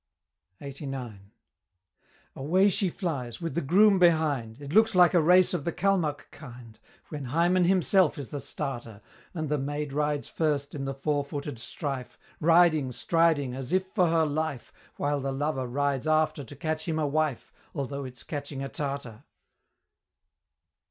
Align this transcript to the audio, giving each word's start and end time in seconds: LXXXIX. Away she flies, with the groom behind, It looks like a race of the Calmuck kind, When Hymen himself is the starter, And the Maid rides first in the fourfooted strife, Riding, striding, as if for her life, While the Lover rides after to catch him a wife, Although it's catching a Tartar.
LXXXIX. 0.61 1.19
Away 2.35 2.69
she 2.69 2.89
flies, 2.89 3.39
with 3.39 3.53
the 3.53 3.61
groom 3.61 3.99
behind, 3.99 4.59
It 4.59 4.73
looks 4.73 4.95
like 4.95 5.13
a 5.13 5.21
race 5.21 5.53
of 5.53 5.63
the 5.63 5.71
Calmuck 5.71 6.31
kind, 6.31 6.79
When 7.09 7.25
Hymen 7.25 7.65
himself 7.65 8.17
is 8.17 8.31
the 8.31 8.39
starter, 8.39 9.03
And 9.35 9.47
the 9.47 9.59
Maid 9.59 9.93
rides 9.93 10.27
first 10.27 10.73
in 10.73 10.85
the 10.85 10.95
fourfooted 10.95 11.59
strife, 11.59 12.17
Riding, 12.39 12.91
striding, 12.91 13.53
as 13.53 13.71
if 13.71 13.85
for 13.89 14.07
her 14.07 14.25
life, 14.25 14.73
While 14.95 15.21
the 15.21 15.31
Lover 15.31 15.67
rides 15.67 16.07
after 16.07 16.43
to 16.45 16.55
catch 16.55 16.87
him 16.87 16.97
a 16.97 17.05
wife, 17.05 17.53
Although 17.75 18.03
it's 18.03 18.23
catching 18.23 18.63
a 18.63 18.69
Tartar. 18.69 19.25